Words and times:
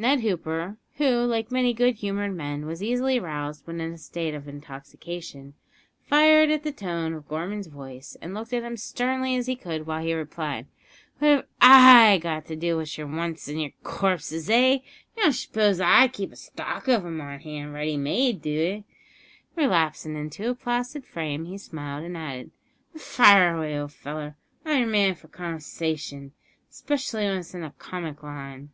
Ned 0.00 0.20
Hooper, 0.20 0.76
who, 0.98 1.08
like 1.24 1.50
many 1.50 1.74
good 1.74 1.96
humoured 1.96 2.36
men, 2.36 2.66
was 2.66 2.80
easily 2.84 3.18
roused 3.18 3.66
when 3.66 3.80
in 3.80 3.92
a 3.94 3.98
state 3.98 4.32
of 4.32 4.46
intoxication, 4.46 5.54
fired 6.04 6.52
at 6.52 6.62
the 6.62 6.70
tone 6.70 7.14
of 7.14 7.26
Gorman's 7.26 7.66
voice, 7.66 8.16
and 8.22 8.32
looked 8.32 8.52
at 8.52 8.62
him 8.62 8.74
as 8.74 8.82
sternly 8.84 9.34
as 9.34 9.48
he 9.48 9.56
could, 9.56 9.88
while 9.88 10.00
he 10.04 10.14
replied: 10.14 10.68
"What 11.18 11.28
have 11.30 11.46
I 11.60 12.18
got 12.22 12.46
to 12.46 12.54
do 12.54 12.76
with 12.76 12.96
yer 12.96 13.06
wants 13.08 13.48
an' 13.48 13.58
yer 13.58 13.70
co'pses 13.82 14.48
eh? 14.48 14.84
You 15.16 15.22
don't 15.24 15.32
sh'pose 15.34 15.80
I 15.80 16.06
keep 16.06 16.30
a 16.30 16.36
stock 16.36 16.86
of 16.86 17.04
'em 17.04 17.20
on 17.20 17.40
hand 17.40 17.72
ready 17.74 17.96
made, 17.96 18.40
do 18.40 18.50
you 18.50 18.60
eh?" 18.60 18.80
Then 19.56 19.64
relapsing 19.64 20.14
into 20.14 20.48
a 20.50 20.54
placid 20.54 21.04
frame, 21.06 21.46
he 21.46 21.58
smiled, 21.58 22.04
and 22.04 22.16
added, 22.16 22.52
"But 22.92 23.02
fire 23.02 23.56
away, 23.56 23.76
ol' 23.76 23.88
feller, 23.88 24.36
I'm 24.64 24.78
yer 24.78 24.86
man 24.86 25.14
for 25.16 25.26
conv'sashin, 25.26 26.30
specially 26.70 27.24
w'en 27.24 27.40
it's 27.40 27.52
in 27.52 27.62
the 27.62 27.70
comic 27.80 28.22
line." 28.22 28.70